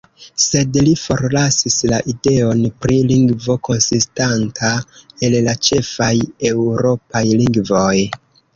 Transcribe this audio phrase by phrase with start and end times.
[0.43, 4.73] Sed li forlasis la ideon pri lingvo konsistanta
[5.29, 6.11] el la ĉefaj
[6.53, 7.97] eŭropaj lingvoj.